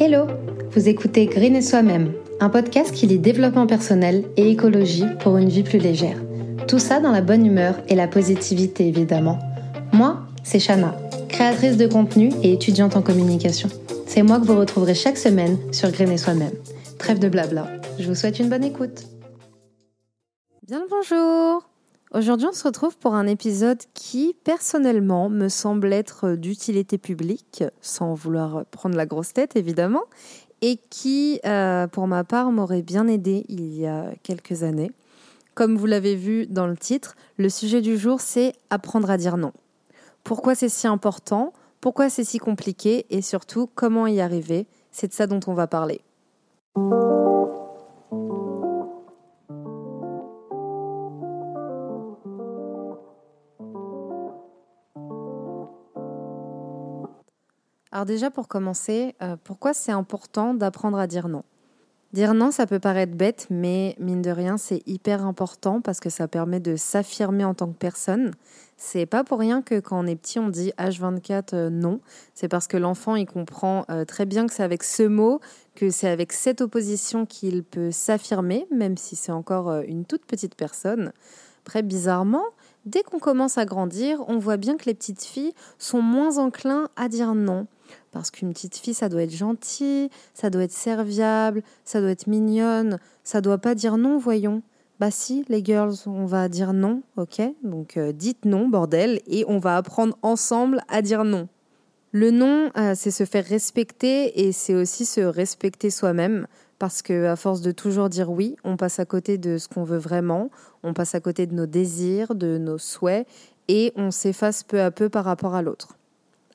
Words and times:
Hello 0.00 0.28
Vous 0.70 0.88
écoutez 0.88 1.26
Green 1.26 1.56
et 1.56 1.60
Soi-même, 1.60 2.12
un 2.38 2.50
podcast 2.50 2.94
qui 2.94 3.08
lit 3.08 3.18
développement 3.18 3.66
personnel 3.66 4.26
et 4.36 4.48
écologie 4.48 5.06
pour 5.18 5.38
une 5.38 5.48
vie 5.48 5.64
plus 5.64 5.80
légère. 5.80 6.18
Tout 6.68 6.78
ça 6.78 7.00
dans 7.00 7.10
la 7.10 7.20
bonne 7.20 7.44
humeur 7.44 7.74
et 7.88 7.96
la 7.96 8.06
positivité 8.06 8.86
évidemment. 8.86 9.40
Moi, 9.92 10.20
c'est 10.44 10.60
Shana, 10.60 10.94
créatrice 11.28 11.76
de 11.76 11.88
contenu 11.88 12.30
et 12.44 12.52
étudiante 12.52 12.94
en 12.94 13.02
communication. 13.02 13.68
C'est 14.06 14.22
moi 14.22 14.38
que 14.38 14.46
vous 14.46 14.56
retrouverez 14.56 14.94
chaque 14.94 15.18
semaine 15.18 15.58
sur 15.72 15.90
Green 15.90 16.12
et 16.12 16.16
Soi-même. 16.16 16.54
Trêve 16.98 17.18
de 17.18 17.28
blabla, 17.28 17.66
je 17.98 18.06
vous 18.06 18.14
souhaite 18.14 18.38
une 18.38 18.48
bonne 18.48 18.62
écoute. 18.62 19.02
Bien 20.64 20.78
le 20.78 20.86
bonjour 20.88 21.67
Aujourd'hui, 22.14 22.46
on 22.50 22.54
se 22.54 22.64
retrouve 22.64 22.96
pour 22.96 23.14
un 23.14 23.26
épisode 23.26 23.82
qui, 23.92 24.34
personnellement, 24.42 25.28
me 25.28 25.48
semble 25.48 25.92
être 25.92 26.36
d'utilité 26.36 26.96
publique, 26.96 27.64
sans 27.82 28.14
vouloir 28.14 28.64
prendre 28.66 28.96
la 28.96 29.04
grosse 29.04 29.34
tête, 29.34 29.56
évidemment, 29.56 30.04
et 30.62 30.78
qui, 30.88 31.38
euh, 31.44 31.86
pour 31.86 32.06
ma 32.06 32.24
part, 32.24 32.50
m'aurait 32.50 32.80
bien 32.80 33.08
aidé 33.08 33.44
il 33.48 33.74
y 33.74 33.86
a 33.86 34.10
quelques 34.22 34.62
années. 34.62 34.90
Comme 35.54 35.76
vous 35.76 35.84
l'avez 35.84 36.14
vu 36.14 36.46
dans 36.46 36.66
le 36.66 36.78
titre, 36.78 37.14
le 37.36 37.50
sujet 37.50 37.82
du 37.82 37.98
jour, 37.98 38.22
c'est 38.22 38.54
apprendre 38.70 39.10
à 39.10 39.18
dire 39.18 39.36
non. 39.36 39.52
Pourquoi 40.24 40.54
c'est 40.54 40.70
si 40.70 40.86
important? 40.86 41.52
Pourquoi 41.82 42.08
c'est 42.08 42.24
si 42.24 42.38
compliqué? 42.38 43.04
Et 43.10 43.20
surtout, 43.20 43.68
comment 43.74 44.06
y 44.06 44.20
arriver? 44.22 44.66
C'est 44.92 45.08
de 45.08 45.12
ça 45.12 45.26
dont 45.26 45.40
on 45.46 45.52
va 45.52 45.66
parler. 45.66 46.00
Alors 57.90 58.04
déjà 58.04 58.30
pour 58.30 58.48
commencer, 58.48 59.14
euh, 59.22 59.36
pourquoi 59.42 59.72
c'est 59.72 59.92
important 59.92 60.52
d'apprendre 60.52 60.98
à 60.98 61.06
dire 61.06 61.28
non? 61.28 61.42
Dire 62.12 62.34
non, 62.34 62.50
ça 62.50 62.66
peut 62.66 62.78
paraître 62.78 63.14
bête, 63.14 63.46
mais 63.50 63.94
mine 63.98 64.22
de 64.22 64.30
rien, 64.30 64.56
c'est 64.56 64.82
hyper 64.86 65.26
important 65.26 65.82
parce 65.82 66.00
que 66.00 66.08
ça 66.08 66.26
permet 66.26 66.60
de 66.60 66.76
s'affirmer 66.76 67.44
en 67.44 67.54
tant 67.54 67.66
que 67.66 67.76
personne. 67.76 68.32
C'est 68.76 69.06
pas 69.06 69.24
pour 69.24 69.38
rien 69.38 69.60
que 69.60 69.80
quand 69.80 70.02
on 70.02 70.06
est 70.06 70.16
petit, 70.16 70.38
on 70.38 70.48
dit 70.48 70.72
H24 70.78 71.54
euh, 71.54 71.70
non. 71.70 72.00
C'est 72.34 72.48
parce 72.48 72.66
que 72.66 72.76
l'enfant, 72.76 73.16
il 73.16 73.26
comprend 73.26 73.84
euh, 73.90 74.04
très 74.04 74.26
bien 74.26 74.46
que 74.46 74.52
c'est 74.52 74.62
avec 74.62 74.82
ce 74.84 75.02
mot, 75.02 75.40
que 75.74 75.90
c'est 75.90 76.08
avec 76.08 76.32
cette 76.32 76.60
opposition 76.60 77.24
qu'il 77.24 77.62
peut 77.62 77.90
s'affirmer, 77.90 78.66
même 78.70 78.98
si 78.98 79.16
c'est 79.16 79.32
encore 79.32 79.80
une 79.80 80.04
toute 80.04 80.26
petite 80.26 80.54
personne. 80.54 81.12
Très 81.64 81.82
bizarrement, 81.82 82.44
dès 82.84 83.02
qu'on 83.02 83.18
commence 83.18 83.58
à 83.58 83.64
grandir, 83.64 84.24
on 84.28 84.38
voit 84.38 84.56
bien 84.58 84.76
que 84.76 84.86
les 84.86 84.94
petites 84.94 85.24
filles 85.24 85.52
sont 85.78 86.00
moins 86.00 86.38
enclins 86.38 86.88
à 86.96 87.08
dire 87.08 87.34
non. 87.34 87.66
Parce 88.12 88.30
qu'une 88.30 88.52
petite 88.52 88.76
fille, 88.76 88.94
ça 88.94 89.08
doit 89.08 89.22
être 89.22 89.34
gentil, 89.34 90.10
ça 90.34 90.50
doit 90.50 90.62
être 90.62 90.72
serviable, 90.72 91.62
ça 91.84 92.00
doit 92.00 92.10
être 92.10 92.26
mignonne, 92.26 92.98
ça 93.24 93.40
doit 93.40 93.58
pas 93.58 93.74
dire 93.74 93.96
non, 93.96 94.18
voyons. 94.18 94.62
Bah 95.00 95.12
si, 95.12 95.44
les 95.48 95.64
girls, 95.64 95.94
on 96.06 96.26
va 96.26 96.48
dire 96.48 96.72
non, 96.72 97.02
ok 97.16 97.40
Donc 97.62 97.96
euh, 97.96 98.12
dites 98.12 98.44
non, 98.44 98.68
bordel, 98.68 99.20
et 99.28 99.44
on 99.46 99.58
va 99.58 99.76
apprendre 99.76 100.18
ensemble 100.22 100.80
à 100.88 101.02
dire 101.02 101.24
non. 101.24 101.48
Le 102.10 102.30
non, 102.30 102.70
euh, 102.76 102.94
c'est 102.96 103.10
se 103.10 103.24
faire 103.24 103.44
respecter 103.44 104.46
et 104.46 104.52
c'est 104.52 104.74
aussi 104.74 105.04
se 105.04 105.20
respecter 105.20 105.90
soi-même. 105.90 106.46
Parce 106.78 107.02
que 107.02 107.26
à 107.26 107.36
force 107.36 107.60
de 107.60 107.70
toujours 107.70 108.08
dire 108.08 108.30
oui, 108.30 108.56
on 108.64 108.76
passe 108.76 108.98
à 108.98 109.04
côté 109.04 109.36
de 109.36 109.58
ce 109.58 109.68
qu'on 109.68 109.84
veut 109.84 109.98
vraiment, 109.98 110.50
on 110.82 110.94
passe 110.94 111.14
à 111.14 111.20
côté 111.20 111.46
de 111.46 111.54
nos 111.54 111.66
désirs, 111.66 112.34
de 112.34 112.56
nos 112.56 112.78
souhaits, 112.78 113.26
et 113.66 113.92
on 113.96 114.10
s'efface 114.10 114.62
peu 114.62 114.80
à 114.80 114.90
peu 114.90 115.08
par 115.08 115.24
rapport 115.24 115.54
à 115.54 115.62
l'autre. 115.62 115.98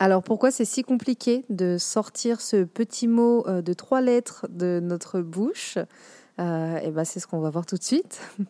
Alors 0.04 0.22
pourquoi 0.22 0.52
c'est 0.52 0.66
si 0.66 0.84
compliqué 0.84 1.46
de 1.50 1.78
sortir 1.78 2.42
ce 2.42 2.66
petit 2.66 3.08
mot 3.08 3.48
euh, 3.48 3.62
de 3.62 3.72
trois 3.72 4.02
lettres 4.02 4.46
de 4.50 4.82
notre 4.84 5.22
bouche? 5.22 5.78
Euh, 6.42 6.78
Et 6.80 6.92
ben 6.92 7.06
c'est 7.06 7.22
ce 7.22 7.26
qu'on 7.26 7.40
va 7.40 7.50
voir 7.50 7.66
tout 7.66 7.78
de 7.78 7.84
suite. 7.84 8.20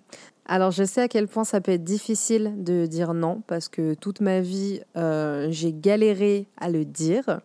Alors 0.48 0.72
je 0.72 0.84
sais 0.84 1.02
à 1.02 1.08
quel 1.08 1.28
point 1.28 1.44
ça 1.44 1.62
peut 1.62 1.74
être 1.74 1.84
difficile 1.84 2.56
de 2.64 2.88
dire 2.88 3.14
non 3.14 3.44
parce 3.46 3.70
que 3.70 3.94
toute 3.94 4.20
ma 4.20 4.40
vie 4.42 4.82
euh, 4.98 5.46
j'ai 5.52 5.74
galéré 5.74 6.48
à 6.58 6.72
le 6.72 6.86
dire. 6.86 7.42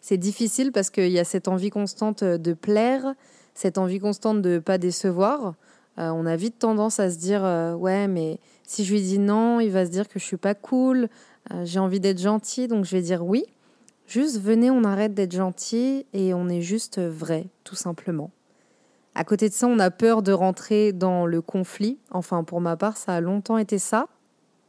C'est 0.00 0.18
difficile 0.18 0.72
parce 0.72 0.90
qu'il 0.90 1.12
y 1.12 1.20
a 1.20 1.24
cette 1.24 1.46
envie 1.46 1.70
constante 1.70 2.24
de 2.24 2.52
plaire, 2.54 3.14
cette 3.54 3.78
envie 3.78 4.00
constante 4.00 4.42
de 4.42 4.58
pas 4.58 4.78
décevoir. 4.78 5.54
on 5.96 6.26
a 6.26 6.34
vite 6.34 6.58
tendance 6.58 6.98
à 6.98 7.08
se 7.08 7.18
dire 7.18 7.42
ouais 7.78 8.08
mais 8.08 8.40
si 8.64 8.84
je 8.84 8.92
lui 8.92 9.00
dis 9.00 9.20
non, 9.20 9.60
il 9.60 9.70
va 9.70 9.86
se 9.86 9.90
dire 9.90 10.08
que 10.08 10.18
je 10.18 10.24
suis 10.24 10.38
pas 10.38 10.54
cool, 10.54 11.08
euh, 11.52 11.64
j'ai 11.64 11.78
envie 11.78 12.00
d'être 12.00 12.20
gentil, 12.20 12.68
donc 12.68 12.84
je 12.84 12.96
vais 12.96 13.02
dire 13.02 13.24
oui. 13.24 13.44
Juste 14.06 14.40
venez, 14.40 14.70
on 14.70 14.84
arrête 14.84 15.14
d'être 15.14 15.32
gentil 15.32 16.06
et 16.12 16.34
on 16.34 16.48
est 16.48 16.60
juste 16.60 17.00
vrai, 17.00 17.46
tout 17.64 17.74
simplement. 17.74 18.30
À 19.14 19.24
côté 19.24 19.48
de 19.48 19.54
ça, 19.54 19.66
on 19.66 19.78
a 19.78 19.90
peur 19.90 20.22
de 20.22 20.32
rentrer 20.32 20.92
dans 20.92 21.24
le 21.24 21.40
conflit. 21.40 21.98
Enfin, 22.10 22.44
pour 22.44 22.60
ma 22.60 22.76
part, 22.76 22.96
ça 22.96 23.14
a 23.14 23.20
longtemps 23.20 23.58
été 23.58 23.78
ça. 23.78 24.08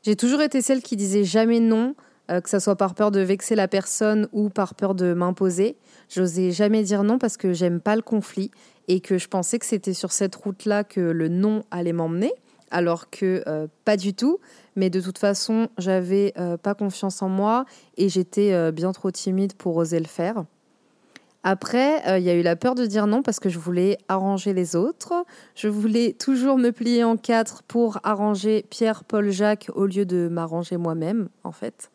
J'ai 0.04 0.16
toujours 0.16 0.42
été 0.42 0.62
celle 0.62 0.84
qui 0.84 0.96
disait 0.96 1.24
jamais 1.24 1.60
non, 1.60 1.96
euh, 2.30 2.42
que 2.42 2.50
ce 2.50 2.60
soit 2.60 2.76
par 2.76 2.94
peur 2.94 3.12
de 3.12 3.20
vexer 3.20 3.56
la 3.56 3.68
personne 3.68 4.30
ou 4.32 4.50
par 4.50 4.76
peur 4.76 4.94
de 4.94 5.14
m'imposer. 5.14 5.78
J'osais 6.10 6.52
jamais 6.52 6.84
dire 6.84 7.04
non 7.04 7.18
parce 7.18 7.38
que 7.38 7.54
j'aime 7.54 7.82
pas 7.82 7.96
le 7.96 8.04
conflit 8.04 8.52
et 8.88 9.00
que 9.00 9.18
je 9.18 9.28
pensais 9.28 9.58
que 9.58 9.66
c'était 9.66 9.94
sur 9.94 10.12
cette 10.12 10.36
route-là 10.36 10.84
que 10.84 11.02
le 11.02 11.28
non 11.28 11.64
allait 11.72 11.94
m'emmener, 11.94 12.34
alors 12.76 13.10
que 13.10 13.42
euh, 13.48 13.68
pas 13.86 13.96
du 13.96 14.14
tout 14.14 14.40
mais 14.76 14.90
de 14.90 15.00
toute 15.00 15.18
façon, 15.18 15.70
j'avais 15.78 16.34
euh, 16.38 16.58
pas 16.58 16.76
confiance 16.76 17.22
en 17.22 17.30
moi 17.30 17.64
et 17.96 18.10
j'étais 18.10 18.52
euh, 18.52 18.74
bien 18.74 18.92
trop 18.92 19.10
timide 19.10 19.54
pour 19.54 19.78
oser 19.78 20.00
le 20.00 20.06
faire. 20.06 20.44
Après, 21.44 22.02
il 22.20 22.24
y 22.26 22.30
a 22.30 22.34
eu 22.34 22.42
la 22.42 22.56
peur 22.56 22.74
de 22.76 22.86
dire 22.88 23.06
non 23.06 23.22
parce 23.22 23.40
que 23.40 23.50
je 23.50 23.60
voulais 23.60 24.00
arranger 24.08 24.52
les 24.52 24.76
autres. 24.76 25.14
Je 25.54 25.68
voulais 25.68 26.12
toujours 26.12 26.58
me 26.58 26.72
plier 26.72 27.04
en 27.04 27.18
quatre 27.18 27.62
pour 27.64 28.00
arranger 28.04 28.66
Pierre, 28.70 29.04
Paul, 29.04 29.30
Jacques 29.30 29.70
au 29.76 29.86
lieu 29.86 30.06
de 30.06 30.28
m'arranger 30.28 30.76
moi-même, 30.76 31.30
en 31.44 31.52
fait. 31.52 31.92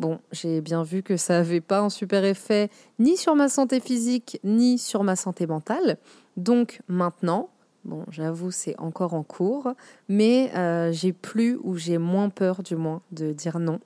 Bon, 0.00 0.18
j'ai 0.32 0.60
bien 0.60 0.82
vu 0.82 1.04
que 1.04 1.16
ça 1.16 1.34
n'avait 1.34 1.60
pas 1.60 1.78
un 1.78 1.90
super 1.90 2.24
effet 2.24 2.70
ni 2.98 3.16
sur 3.16 3.36
ma 3.36 3.48
santé 3.48 3.78
physique 3.78 4.40
ni 4.42 4.78
sur 4.78 5.04
ma 5.04 5.14
santé 5.14 5.46
mentale. 5.46 5.96
Donc 6.36 6.80
maintenant, 6.88 7.50
Bon, 7.84 8.04
j'avoue, 8.10 8.50
c'est 8.50 8.78
encore 8.78 9.14
en 9.14 9.22
cours, 9.22 9.72
mais 10.08 10.50
euh, 10.54 10.92
j'ai 10.92 11.12
plus 11.12 11.58
ou 11.62 11.76
j'ai 11.76 11.98
moins 11.98 12.28
peur, 12.28 12.62
du 12.62 12.76
moins, 12.76 13.02
de 13.12 13.32
dire 13.32 13.58
non. 13.58 13.80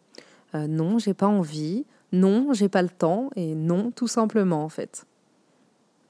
Euh, 0.54 0.66
non, 0.66 0.98
j'ai 0.98 1.14
pas 1.14 1.28
envie. 1.28 1.84
Non, 2.12 2.52
j'ai 2.52 2.68
pas 2.68 2.82
le 2.82 2.88
temps. 2.88 3.30
Et 3.36 3.54
non, 3.54 3.90
tout 3.90 4.08
simplement, 4.08 4.64
en 4.64 4.68
fait. 4.68 5.06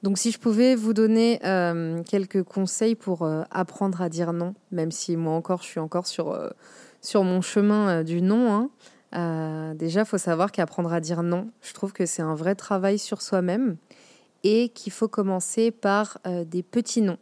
Donc, 0.01 0.17
si 0.17 0.31
je 0.31 0.39
pouvais 0.39 0.75
vous 0.75 0.93
donner 0.93 1.39
euh, 1.45 2.03
quelques 2.03 2.43
conseils 2.43 2.95
pour 2.95 3.25
apprendre 3.51 4.01
à 4.01 4.09
dire 4.09 4.33
non, 4.33 4.53
même 4.71 4.91
si 4.91 5.15
moi 5.15 5.33
encore, 5.33 5.61
je 5.61 5.67
suis 5.67 5.79
encore 5.79 6.07
sur, 6.07 6.37
sur 6.99 7.23
mon 7.23 7.41
chemin 7.41 8.03
du 8.03 8.21
non. 8.21 8.69
Hein, 9.13 9.75
déjà, 9.75 10.03
faut 10.03 10.17
savoir 10.17 10.51
qu'apprendre 10.51 10.91
à 10.91 10.99
dire 10.99 11.23
non, 11.23 11.51
je 11.61 11.73
trouve 11.73 11.93
que 11.93 12.05
c'est 12.05 12.21
un 12.21 12.35
vrai 12.35 12.55
travail 12.55 12.99
sur 12.99 13.21
soi-même 13.21 13.77
et 14.43 14.69
qu'il 14.69 14.91
faut 14.91 15.07
commencer 15.07 15.71
par 15.71 16.17
des 16.25 16.63
petits 16.63 17.01
noms 17.01 17.19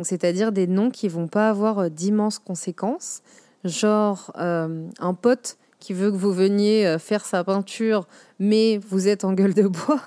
c'est-à-dire 0.00 0.52
des 0.52 0.66
noms 0.66 0.90
qui 0.90 1.08
vont 1.08 1.26
pas 1.26 1.48
avoir 1.48 1.78
euh, 1.80 1.88
d'immenses 1.88 2.38
conséquences, 2.38 3.22
genre 3.64 4.32
euh, 4.38 4.86
un 5.00 5.14
pote 5.14 5.58
qui 5.80 5.92
veut 5.92 6.10
que 6.10 6.16
vous 6.16 6.32
veniez 6.32 6.86
euh, 6.86 6.98
faire 6.98 7.24
sa 7.24 7.44
peinture, 7.44 8.06
mais 8.38 8.78
vous 8.78 9.08
êtes 9.08 9.24
en 9.24 9.32
gueule 9.32 9.54
de 9.54 9.66
bois. 9.66 10.00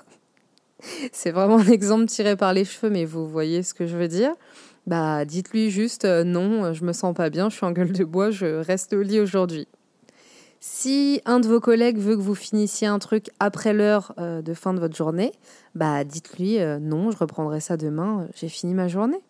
C'est 1.12 1.30
vraiment 1.30 1.58
un 1.58 1.68
exemple 1.68 2.06
tiré 2.06 2.36
par 2.36 2.52
les 2.52 2.64
cheveux, 2.64 2.90
mais 2.90 3.04
vous 3.04 3.28
voyez 3.28 3.62
ce 3.62 3.74
que 3.74 3.86
je 3.86 3.96
veux 3.96 4.08
dire. 4.08 4.32
Bah, 4.86 5.24
dites-lui 5.24 5.70
juste 5.70 6.04
non, 6.04 6.72
je 6.72 6.84
me 6.84 6.92
sens 6.92 7.14
pas 7.14 7.30
bien, 7.30 7.48
je 7.50 7.56
suis 7.56 7.64
en 7.64 7.70
gueule 7.70 7.92
de 7.92 8.02
bois, 8.02 8.30
je 8.32 8.60
reste 8.64 8.92
au 8.94 9.02
lit 9.02 9.20
aujourd'hui. 9.20 9.68
Si 10.58 11.20
un 11.24 11.38
de 11.38 11.46
vos 11.46 11.60
collègues 11.60 11.98
veut 11.98 12.16
que 12.16 12.20
vous 12.20 12.34
finissiez 12.34 12.88
un 12.88 12.98
truc 12.98 13.30
après 13.38 13.72
l'heure 13.72 14.12
de 14.18 14.54
fin 14.54 14.74
de 14.74 14.80
votre 14.80 14.96
journée, 14.96 15.32
bah 15.76 16.02
dites-lui 16.02 16.58
non, 16.80 17.12
je 17.12 17.16
reprendrai 17.16 17.60
ça 17.60 17.76
demain, 17.76 18.26
j'ai 18.34 18.48
fini 18.48 18.74
ma 18.74 18.88
journée. 18.88 19.22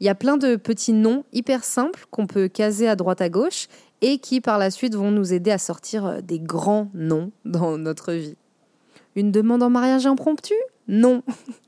Il 0.00 0.06
y 0.06 0.10
a 0.10 0.14
plein 0.14 0.36
de 0.36 0.56
petits 0.56 0.92
noms 0.92 1.24
hyper 1.32 1.64
simples 1.64 2.04
qu'on 2.10 2.26
peut 2.26 2.48
caser 2.48 2.88
à 2.88 2.96
droite 2.96 3.20
à 3.20 3.28
gauche 3.28 3.66
et 4.00 4.18
qui 4.18 4.40
par 4.40 4.58
la 4.58 4.70
suite 4.70 4.94
vont 4.94 5.10
nous 5.10 5.32
aider 5.32 5.50
à 5.50 5.58
sortir 5.58 6.06
euh, 6.06 6.20
des 6.20 6.38
grands 6.38 6.88
noms 6.94 7.32
dans 7.44 7.78
notre 7.78 8.12
vie. 8.12 8.36
Une 9.16 9.32
demande 9.32 9.62
en 9.62 9.70
mariage 9.70 10.06
impromptue 10.06 10.54
Non. 10.86 11.24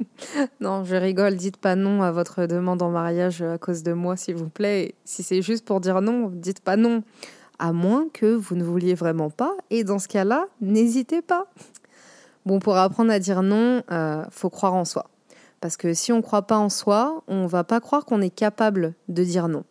non, 0.61 0.85
je 0.85 0.95
rigole, 0.95 1.35
dites 1.35 1.57
pas 1.57 1.75
non 1.75 2.03
à 2.03 2.13
votre 2.13 2.47
demande 2.47 2.83
en 2.83 2.91
mariage 2.91 3.43
à 3.43 3.59
cause 3.59 3.83
de 3.83 3.93
moi, 3.93 4.17
s'il 4.17 4.37
vous 4.37 4.49
plaît. 4.49 4.95
Si 5.05 5.25
c'est 5.25 5.43
juste 5.43 5.65
pour 5.65 5.81
dire 5.81 6.01
non, 6.01 6.31
dites 6.33 6.61
pas 6.61 6.77
non. 6.77 7.03
À 7.59 7.73
moins 7.73 8.07
que 8.13 8.27
vous 8.27 8.55
ne 8.55 8.63
vouliez 8.63 8.95
vraiment 8.95 9.29
pas, 9.29 9.53
et 9.69 9.85
dans 9.85 9.99
ce 9.99 10.09
cas-là, 10.09 10.47
n'hésitez 10.61 11.21
pas. 11.21 11.47
Bon, 12.47 12.59
pour 12.59 12.77
apprendre 12.77 13.11
à 13.11 13.19
dire 13.19 13.43
non, 13.43 13.83
euh, 13.91 14.25
faut 14.31 14.49
croire 14.49 14.75
en 14.75 14.87
soi. 14.87 15.11
Parce 15.61 15.77
que 15.77 15.93
si 15.93 16.13
on 16.13 16.19
ne 16.19 16.23
croit 16.23 16.47
pas 16.47 16.59
en 16.59 16.69
soi, 16.69 17.23
on 17.29 17.47
va 17.47 17.65
pas 17.65 17.81
croire 17.81 18.05
qu'on 18.05 18.23
est 18.23 18.35
capable 18.35 18.95
de 19.09 19.25
dire 19.25 19.49
non. 19.49 19.65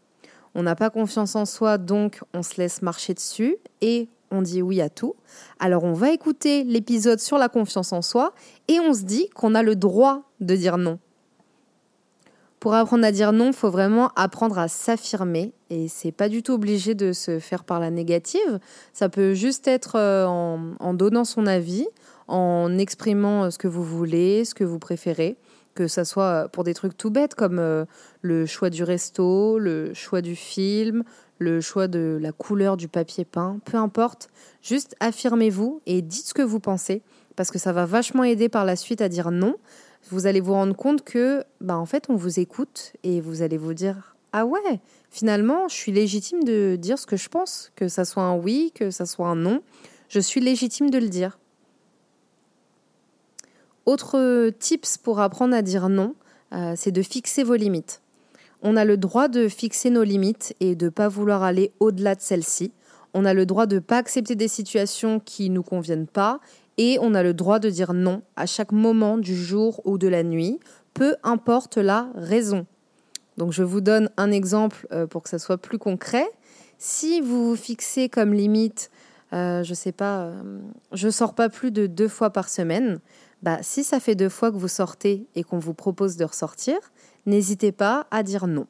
On 0.55 0.63
n'a 0.63 0.75
pas 0.75 0.89
confiance 0.89 1.35
en 1.35 1.45
soi, 1.45 1.77
donc 1.77 2.21
on 2.33 2.43
se 2.43 2.57
laisse 2.57 2.81
marcher 2.81 3.13
dessus 3.13 3.57
et 3.81 4.09
on 4.31 4.41
dit 4.41 4.61
oui 4.61 4.81
à 4.81 4.89
tout. 4.89 5.15
Alors 5.59 5.83
on 5.83 5.93
va 5.93 6.11
écouter 6.11 6.63
l'épisode 6.63 7.19
sur 7.19 7.37
la 7.37 7.49
confiance 7.49 7.93
en 7.93 8.01
soi 8.01 8.33
et 8.67 8.79
on 8.79 8.93
se 8.93 9.03
dit 9.03 9.29
qu'on 9.29 9.55
a 9.55 9.63
le 9.63 9.75
droit 9.75 10.23
de 10.39 10.55
dire 10.55 10.77
non. 10.77 10.99
Pour 12.59 12.73
apprendre 12.73 13.05
à 13.05 13.11
dire 13.11 13.31
non, 13.31 13.47
il 13.47 13.53
faut 13.53 13.69
vraiment 13.69 14.11
apprendre 14.15 14.59
à 14.59 14.67
s'affirmer 14.67 15.53
et 15.69 15.87
c'est 15.87 16.11
pas 16.11 16.27
du 16.27 16.43
tout 16.43 16.53
obligé 16.53 16.93
de 16.93 17.13
se 17.13 17.39
faire 17.39 17.63
par 17.63 17.79
la 17.79 17.89
négative. 17.89 18.59
Ça 18.91 19.07
peut 19.07 19.33
juste 19.33 19.67
être 19.67 19.95
euh, 19.95 20.25
en, 20.25 20.93
donnant 20.93 21.23
son 21.23 21.47
avis, 21.47 21.87
en 22.27 22.77
exprimant 22.77 23.45
euh, 23.45 23.49
ce 23.49 23.57
que 23.57 23.69
vous 23.69 23.83
voulez, 23.83 24.43
ce 24.43 24.53
que 24.53 24.65
vous 24.65 24.79
préférez, 24.79 25.37
que 25.79 25.87
ça 25.87 26.03
soit 26.03 26.49
pour 26.49 26.65
des 26.65 26.73
trucs 26.73 26.97
tout 26.97 27.09
bêtes 27.09 27.35
comme 27.35 27.57
euh, 27.57 27.85
le 28.21 28.45
choix 28.45 28.69
du 28.69 28.83
resto, 28.83 29.57
le 29.57 29.93
choix 29.93 30.19
du 30.21 30.35
film, 30.35 31.05
le 31.37 31.61
choix 31.61 31.87
de 31.87 32.19
la 32.21 32.33
couleur 32.33 32.75
du 32.75 32.89
papier 32.89 33.23
peint, 33.23 33.61
peu 33.63 33.77
importe. 33.77 34.27
Juste 34.61 34.97
affirmez-vous 34.99 35.81
et 35.85 36.01
dites 36.01 36.27
ce 36.27 36.33
que 36.33 36.41
vous 36.41 36.59
pensez 36.59 37.01
parce 37.37 37.49
que 37.49 37.59
ça 37.59 37.71
va 37.71 37.85
vachement 37.85 38.25
aider 38.25 38.49
par 38.49 38.65
la 38.65 38.75
suite 38.75 38.99
à 38.99 39.07
dire 39.07 39.31
non 39.31 39.55
vous 40.09 40.27
allez 40.27 40.41
vous 40.41 40.51
rendre 40.51 40.75
compte 40.75 41.03
que, 41.03 41.45
bah, 41.61 41.77
en 41.77 41.85
fait, 41.85 42.09
on 42.09 42.15
vous 42.15 42.41
écoute 42.41 42.93
et 43.03 43.21
vous 43.21 43.41
allez 43.41 43.57
vous 43.57 43.73
dire 43.73 44.15
Ah 44.33 44.45
ouais, 44.45 44.81
finalement, 45.09 45.69
je 45.69 45.75
suis 45.75 45.91
légitime 45.91 46.43
de 46.43 46.77
dire 46.77 46.99
ce 46.99 47.05
que 47.05 47.17
je 47.17 47.29
pense, 47.29 47.71
que 47.77 47.87
ça 47.87 48.03
soit 48.03 48.23
un 48.23 48.35
oui, 48.35 48.71
que 48.75 48.91
ça 48.91 49.05
soit 49.05 49.27
un 49.27 49.35
non. 49.35 49.61
Je 50.09 50.19
suis 50.19 50.41
légitime 50.41 50.89
de 50.89 50.97
le 50.97 51.07
dire. 51.07 51.39
Autre 53.89 54.51
tips 54.51 54.99
pour 54.99 55.19
apprendre 55.19 55.55
à 55.55 55.63
dire 55.63 55.89
non, 55.89 56.13
euh, 56.53 56.73
c'est 56.75 56.91
de 56.91 57.01
fixer 57.01 57.43
vos 57.43 57.55
limites. 57.55 58.03
On 58.61 58.77
a 58.77 58.85
le 58.85 58.97
droit 58.97 59.27
de 59.27 59.47
fixer 59.47 59.89
nos 59.89 60.03
limites 60.03 60.55
et 60.59 60.75
de 60.75 60.85
ne 60.85 60.89
pas 60.91 61.07
vouloir 61.07 61.41
aller 61.41 61.71
au-delà 61.79 62.13
de 62.13 62.21
celles-ci. 62.21 62.71
On 63.15 63.25
a 63.25 63.33
le 63.33 63.47
droit 63.47 63.65
de 63.65 63.77
ne 63.77 63.79
pas 63.79 63.97
accepter 63.97 64.35
des 64.35 64.47
situations 64.47 65.19
qui 65.19 65.49
ne 65.49 65.55
nous 65.55 65.63
conviennent 65.63 66.05
pas 66.05 66.39
et 66.77 66.99
on 67.01 67.15
a 67.15 67.23
le 67.23 67.33
droit 67.33 67.57
de 67.57 67.71
dire 67.71 67.93
non 67.93 68.21
à 68.35 68.45
chaque 68.45 68.71
moment 68.71 69.17
du 69.17 69.35
jour 69.35 69.81
ou 69.85 69.97
de 69.97 70.07
la 70.07 70.21
nuit, 70.21 70.59
peu 70.93 71.15
importe 71.23 71.77
la 71.79 72.11
raison. 72.13 72.67
Donc 73.37 73.53
je 73.53 73.63
vous 73.63 73.81
donne 73.81 74.11
un 74.17 74.29
exemple 74.29 74.85
euh, 74.91 75.07
pour 75.07 75.23
que 75.23 75.29
ça 75.29 75.39
soit 75.39 75.57
plus 75.57 75.79
concret. 75.79 76.27
Si 76.77 77.21
vous 77.21 77.55
fixez 77.55 78.07
comme 78.07 78.35
limite, 78.35 78.91
euh, 79.33 79.63
je 79.63 79.73
sais 79.73 79.91
pas, 79.91 80.31
je 80.91 81.09
sors 81.09 81.33
pas 81.33 81.49
plus 81.49 81.71
de 81.71 81.87
deux 81.87 82.07
fois 82.07 82.29
par 82.29 82.49
semaine, 82.49 82.99
bah, 83.41 83.59
si 83.61 83.83
ça 83.83 83.99
fait 83.99 84.15
deux 84.15 84.29
fois 84.29 84.51
que 84.51 84.57
vous 84.57 84.67
sortez 84.67 85.27
et 85.35 85.43
qu'on 85.43 85.59
vous 85.59 85.73
propose 85.73 86.17
de 86.17 86.25
ressortir, 86.25 86.77
n'hésitez 87.25 87.71
pas 87.71 88.07
à 88.11 88.23
dire 88.23 88.47
non. 88.47 88.67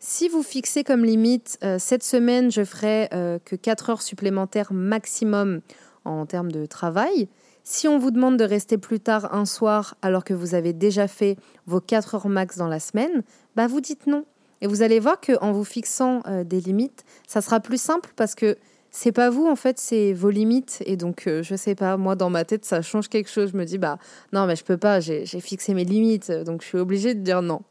Si 0.00 0.28
vous 0.28 0.44
fixez 0.44 0.84
comme 0.84 1.04
limite, 1.04 1.58
cette 1.78 2.04
semaine, 2.04 2.52
je 2.52 2.62
ferai 2.62 3.08
que 3.44 3.56
4 3.56 3.90
heures 3.90 4.02
supplémentaires 4.02 4.72
maximum 4.72 5.60
en 6.04 6.24
termes 6.24 6.52
de 6.52 6.66
travail. 6.66 7.28
Si 7.64 7.86
on 7.86 7.98
vous 7.98 8.10
demande 8.10 8.38
de 8.38 8.44
rester 8.44 8.78
plus 8.78 8.98
tard 8.98 9.34
un 9.34 9.44
soir 9.44 9.96
alors 10.00 10.24
que 10.24 10.32
vous 10.32 10.54
avez 10.54 10.72
déjà 10.72 11.06
fait 11.06 11.36
vos 11.66 11.80
4 11.80 12.14
heures 12.14 12.28
max 12.28 12.56
dans 12.56 12.66
la 12.66 12.80
semaine, 12.80 13.22
bah 13.56 13.66
vous 13.66 13.80
dites 13.80 14.06
non. 14.06 14.24
Et 14.60 14.66
vous 14.66 14.82
allez 14.82 14.98
voir 14.98 15.20
qu'en 15.20 15.52
vous 15.52 15.64
fixant 15.64 16.22
euh, 16.26 16.44
des 16.44 16.60
limites, 16.60 17.04
ça 17.26 17.40
sera 17.40 17.60
plus 17.60 17.80
simple 17.80 18.10
parce 18.16 18.34
que 18.34 18.56
c'est 18.90 19.12
pas 19.12 19.30
vous 19.30 19.46
en 19.46 19.56
fait, 19.56 19.78
c'est 19.78 20.12
vos 20.12 20.30
limites. 20.30 20.82
Et 20.86 20.96
donc, 20.96 21.26
euh, 21.26 21.42
je 21.42 21.54
sais 21.54 21.74
pas, 21.74 21.96
moi 21.96 22.16
dans 22.16 22.30
ma 22.30 22.44
tête, 22.44 22.64
ça 22.64 22.82
change 22.82 23.08
quelque 23.08 23.30
chose. 23.30 23.50
Je 23.52 23.56
me 23.56 23.64
dis, 23.64 23.78
bah 23.78 23.98
non, 24.32 24.46
mais 24.46 24.56
je 24.56 24.64
peux 24.64 24.76
pas, 24.76 25.00
j'ai 25.00 25.26
fixé 25.40 25.74
mes 25.74 25.84
limites, 25.84 26.30
donc 26.30 26.62
je 26.62 26.66
suis 26.68 26.78
obligée 26.78 27.14
de 27.14 27.20
dire 27.20 27.42
non. 27.42 27.62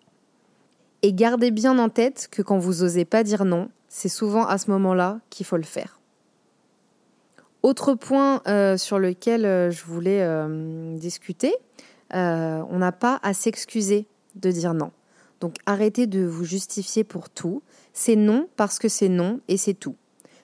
Et 1.04 1.14
gardez 1.14 1.52
bien 1.52 1.78
en 1.78 1.90
tête 1.90 2.28
que 2.32 2.42
quand 2.42 2.58
vous 2.58 2.84
osez 2.84 3.06
pas 3.06 3.24
dire 3.24 3.46
non, 3.46 3.70
c'est 3.88 4.10
souvent 4.10 4.46
à 4.46 4.58
ce 4.58 4.72
moment-là 4.72 5.20
qu'il 5.30 5.46
faut 5.46 5.58
le 5.58 5.64
faire. 5.64 6.00
Autre 7.64 7.96
point 7.96 8.42
euh, 8.48 8.78
sur 8.78 9.00
lequel 9.00 9.46
euh, 9.46 9.72
je 9.72 9.84
voulais 9.84 10.22
euh, 10.22 10.96
discuter, 10.96 11.54
on 12.14 12.78
n'a 12.78 12.92
pas 12.92 13.20
à 13.24 13.34
s'excuser 13.34 14.08
de 14.36 14.52
dire 14.52 14.74
non. 14.74 14.92
Donc 15.42 15.56
arrêtez 15.66 16.08
de 16.08 16.26
vous 16.26 16.46
justifier 16.46 17.04
pour 17.04 17.30
tout. 17.30 17.62
C'est 17.94 18.16
non 18.16 18.48
parce 18.56 18.80
que 18.80 18.88
c'est 18.88 19.10
non 19.10 19.42
et 19.48 19.58
c'est 19.58 19.74
tout. 19.74 19.96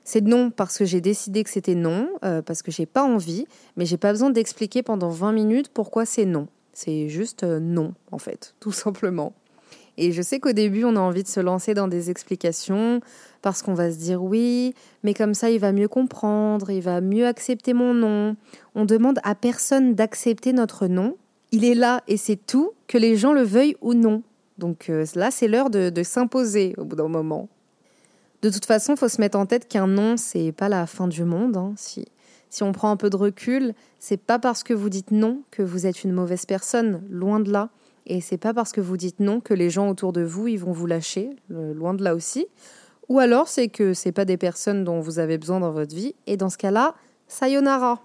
C'est 0.04 0.22
non 0.22 0.52
parce 0.52 0.78
que 0.78 0.86
j'ai 0.86 1.02
décidé 1.02 1.44
que 1.44 1.50
c'était 1.50 1.76
non, 1.76 2.10
parce 2.46 2.62
que 2.62 2.72
j'ai 2.72 2.86
pas 2.86 3.04
envie, 3.04 3.46
mais 3.78 3.86
j'ai 3.86 3.98
pas 3.98 4.12
besoin 4.12 4.30
d'expliquer 4.30 4.84
pendant 4.84 5.10
20 5.10 5.32
minutes 5.32 5.70
pourquoi 5.70 6.06
c'est 6.06 6.26
non. 6.26 6.48
C'est 6.74 7.08
juste 7.08 7.44
non, 7.44 7.94
en 8.12 8.18
fait, 8.18 8.56
tout 8.60 8.72
simplement. 8.72 9.34
Et 9.98 10.12
je 10.12 10.22
sais 10.22 10.40
qu'au 10.40 10.54
début, 10.54 10.86
on 10.86 10.96
a 10.96 11.00
envie 11.00 11.24
de 11.24 11.28
se 11.28 11.40
lancer 11.40 11.74
dans 11.74 11.88
des 11.88 12.10
explications 12.10 13.00
parce 13.42 13.62
qu'on 13.62 13.74
va 13.74 13.92
se 13.92 13.98
dire 13.98 14.24
oui, 14.24 14.74
mais 15.04 15.14
comme 15.14 15.34
ça, 15.34 15.52
il 15.52 15.60
va 15.60 15.72
mieux 15.72 15.88
comprendre, 15.88 16.72
il 16.72 16.82
va 16.82 17.02
mieux 17.02 17.28
accepter 17.28 17.74
mon 17.74 17.94
nom. 17.94 18.36
On 18.74 18.86
demande 18.86 19.20
à 19.24 19.36
personne 19.36 19.94
d'accepter 19.94 20.54
notre 20.54 20.88
nom. 20.88 21.18
Il 21.52 21.66
est 21.66 21.76
là 21.76 22.02
et 22.08 22.18
c'est 22.18 22.38
tout, 22.38 22.72
que 22.88 22.98
les 22.98 23.16
gens 23.16 23.34
le 23.34 23.44
veuillent 23.44 23.78
ou 23.82 23.94
non. 23.94 24.24
Donc 24.58 24.90
euh, 24.90 25.06
là, 25.16 25.30
c'est 25.30 25.48
l'heure 25.48 25.70
de, 25.70 25.92
s'imposer 26.04 26.74
au 26.78 26.86
bout 26.86 26.96
d'un 26.96 27.08
moment. 27.08 27.50
De 28.44 28.50
toute 28.50 28.66
façon, 28.66 28.98
faut 28.98 29.08
se 29.08 29.22
mettre 29.22 29.40
en 29.40 29.46
tête 29.46 29.70
qu'un 29.70 29.88
non, 29.88 30.18
c'est 30.18 30.52
pas 30.52 30.68
la 30.68 30.86
fin 30.86 31.08
du 31.08 31.24
monde. 31.24 31.56
Hein. 31.56 31.74
Si, 31.78 32.06
si 32.50 32.62
on 32.62 32.74
prend 32.74 32.92
un 32.92 32.98
peu 32.98 33.10
de 33.10 33.16
recul, 33.16 33.74
c'est 34.00 34.18
pas 34.18 34.38
parce 34.38 34.64
que 34.64 34.74
vous 34.74 34.90
dites 34.90 35.12
non 35.12 35.44
que 35.50 35.64
vous 35.64 35.88
êtes 35.88 36.04
une 36.04 36.12
mauvaise 36.12 36.46
personne, 36.46 37.02
loin 37.10 37.40
de 37.40 37.50
là. 37.50 37.70
Et 38.06 38.20
c'est 38.20 38.38
pas 38.38 38.54
parce 38.54 38.74
que 38.74 38.82
vous 38.82 38.98
dites 38.98 39.22
non 39.22 39.40
que 39.40 39.54
les 39.54 39.70
gens 39.70 39.90
autour 39.90 40.12
de 40.12 40.24
vous 40.24 40.50
ils 40.50 40.60
vont 40.60 40.74
vous 40.74 40.88
lâcher, 40.88 41.30
loin 41.48 41.94
de 41.94 42.04
là 42.04 42.16
aussi. 42.16 42.48
Ou 43.08 43.20
alors 43.20 43.48
c'est 43.48 43.70
que 43.70 43.94
c'est 43.94 44.12
pas 44.12 44.26
des 44.26 44.36
personnes 44.36 44.84
dont 44.84 45.00
vous 45.00 45.20
avez 45.20 45.38
besoin 45.38 45.62
dans 45.62 45.72
votre 45.72 45.96
vie 45.96 46.14
et 46.28 46.36
dans 46.36 46.50
ce 46.50 46.58
cas-là, 46.58 46.96
sayonara. 47.30 48.02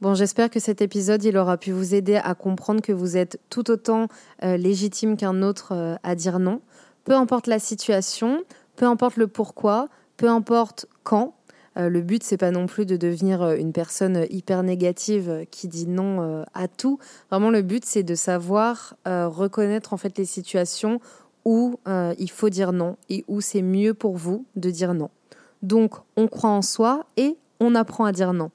Bon, 0.00 0.14
j'espère 0.14 0.50
que 0.50 0.58
cet 0.58 0.82
épisode 0.82 1.22
il 1.22 1.36
aura 1.36 1.58
pu 1.58 1.70
vous 1.70 1.94
aider 1.94 2.16
à 2.16 2.34
comprendre 2.34 2.82
que 2.82 2.92
vous 2.92 3.16
êtes 3.16 3.38
tout 3.50 3.70
autant 3.70 4.08
euh, 4.42 4.56
légitime 4.56 5.16
qu'un 5.16 5.42
autre 5.42 5.74
euh, 5.76 5.94
à 6.02 6.16
dire 6.16 6.40
non, 6.40 6.60
peu 7.04 7.14
importe 7.14 7.46
la 7.46 7.58
situation, 7.58 8.42
peu 8.82 8.88
importe 8.88 9.16
le 9.16 9.28
pourquoi, 9.28 9.86
peu 10.16 10.28
importe 10.28 10.86
quand. 11.04 11.34
Euh, 11.76 11.88
le 11.88 12.00
but, 12.00 12.24
c'est 12.24 12.36
pas 12.36 12.50
non 12.50 12.66
plus 12.66 12.84
de 12.84 12.96
devenir 12.96 13.40
euh, 13.40 13.54
une 13.54 13.72
personne 13.72 14.26
hyper 14.28 14.64
négative 14.64 15.30
euh, 15.30 15.44
qui 15.48 15.68
dit 15.68 15.86
non 15.86 16.42
à 16.52 16.66
tout. 16.66 16.98
Vraiment, 17.30 17.50
le 17.50 17.62
but, 17.62 17.84
c'est 17.84 18.02
de 18.02 18.16
savoir 18.16 18.96
reconnaître 19.06 19.92
en 19.92 19.96
fait 19.98 20.18
les 20.18 20.24
situations 20.24 21.00
où 21.44 21.76
il 21.86 22.30
faut 22.32 22.48
dire 22.48 22.72
non 22.72 22.96
et 23.08 23.24
où 23.28 23.40
c'est 23.40 23.62
mieux 23.62 23.94
pour 23.94 24.16
vous 24.16 24.46
de 24.56 24.70
dire 24.70 24.94
non. 24.94 25.10
Donc, 25.62 25.94
on 26.16 26.26
croit 26.26 26.50
en 26.50 26.62
soi 26.62 27.06
et 27.16 27.36
on 27.60 27.76
apprend 27.76 28.04
à 28.04 28.10
dire 28.10 28.32
non. 28.32 28.50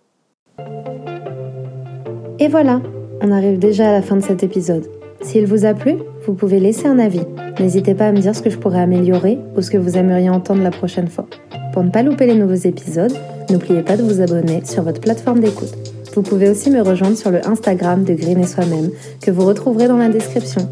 Et 2.39 2.49
voilà, 2.49 2.81
on 3.21 3.31
arrive 3.31 3.59
déjà 3.59 3.87
à 3.87 3.91
la 3.93 4.01
fin 4.01 4.17
de 4.17 4.23
cet 4.23 4.43
épisode. 4.43 4.89
S'il 5.21 5.47
vous 5.47 5.63
a 5.63 5.73
plu, 5.73 5.95
vous 6.27 6.33
pouvez 6.33 6.59
laisser 6.59 6.87
un 6.87 6.99
avis. 6.99 7.21
N'hésitez 7.59 7.95
pas 7.95 8.07
à 8.07 8.11
me 8.11 8.19
dire 8.19 8.35
ce 8.35 8.41
que 8.41 8.49
je 8.49 8.57
pourrais 8.57 8.81
améliorer 8.81 9.39
ou 9.55 9.61
ce 9.61 9.71
que 9.71 9.77
vous 9.77 9.97
aimeriez 9.97 10.29
entendre 10.29 10.61
la 10.61 10.71
prochaine 10.71 11.07
fois. 11.07 11.25
Pour 11.73 11.83
ne 11.83 11.89
pas 11.89 12.03
louper 12.03 12.25
les 12.25 12.35
nouveaux 12.35 12.53
épisodes, 12.53 13.13
n'oubliez 13.49 13.81
pas 13.81 13.95
de 13.95 14.03
vous 14.03 14.21
abonner 14.21 14.61
sur 14.65 14.83
votre 14.83 14.99
plateforme 14.99 15.39
d'écoute. 15.39 15.73
Vous 16.13 16.21
pouvez 16.21 16.49
aussi 16.49 16.69
me 16.69 16.81
rejoindre 16.81 17.15
sur 17.15 17.31
le 17.31 17.47
Instagram 17.47 18.03
de 18.03 18.13
Green 18.13 18.39
et 18.39 18.47
Soi-même 18.47 18.89
que 19.21 19.31
vous 19.31 19.45
retrouverez 19.45 19.87
dans 19.87 19.97
la 19.97 20.09
description. 20.09 20.67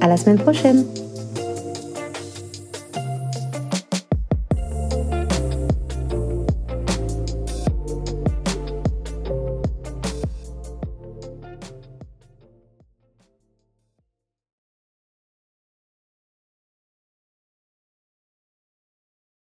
À 0.00 0.08
la 0.08 0.16
semaine 0.16 0.38
prochaine! 0.38 0.84